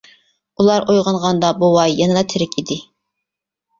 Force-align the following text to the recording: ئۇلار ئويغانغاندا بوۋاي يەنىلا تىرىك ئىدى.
ئۇلار 0.61 0.87
ئويغانغاندا 0.93 1.53
بوۋاي 1.61 1.95
يەنىلا 1.99 2.25
تىرىك 2.33 2.59
ئىدى. 2.63 2.79